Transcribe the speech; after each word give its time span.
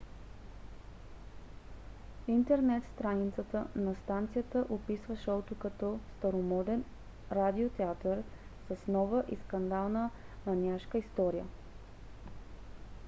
интернет 2.27 2.83
страницата 2.85 3.65
на 3.75 3.95
станцията 3.95 4.65
описва 4.69 5.15
шоуто 5.17 5.55
като 5.55 5.99
старомоден 6.17 6.83
радио 7.31 7.69
театър 7.69 8.23
с 8.67 8.87
нова 8.87 9.23
и 9.29 9.35
скандална 9.35 10.09
маниашка 10.45 10.97
история! 10.97 11.45